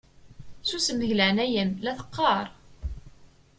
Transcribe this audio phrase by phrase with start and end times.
[0.67, 2.45] Susem deg leɛnaya-m la teqqaṛ!